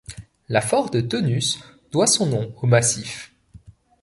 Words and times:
La 0.49 0.61
Ford 0.61 0.89
Taunus 1.07 1.59
doit 1.91 2.07
son 2.07 2.25
nom 2.25 2.55
au 2.59 2.65
massif. 2.65 3.35